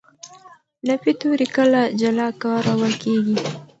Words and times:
نفي 0.87 1.11
توري 1.21 1.47
کله 1.55 1.81
جلا 1.99 2.27
کارول 2.41 2.93
کېږي. 3.03 3.35